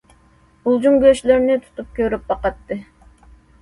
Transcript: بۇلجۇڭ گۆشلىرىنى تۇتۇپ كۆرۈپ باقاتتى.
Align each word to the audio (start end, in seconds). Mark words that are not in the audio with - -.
بۇلجۇڭ 0.63 0.97
گۆشلىرىنى 1.05 1.59
تۇتۇپ 1.69 1.95
كۆرۈپ 2.01 2.29
باقاتتى. 2.35 2.85